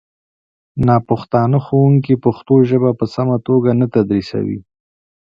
ناپښتانه 0.87 1.57
ښوونکي 1.65 2.13
پښتو 2.25 2.55
ژبه 2.69 2.91
په 2.99 3.05
سمه 3.15 3.37
توګه 3.47 3.69
نه 3.79 3.85
تدریسوي 3.93 4.59